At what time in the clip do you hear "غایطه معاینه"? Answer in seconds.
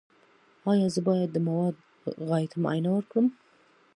2.27-2.89